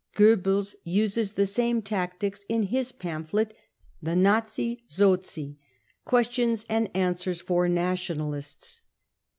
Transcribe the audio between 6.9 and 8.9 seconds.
Answers for Nationalists.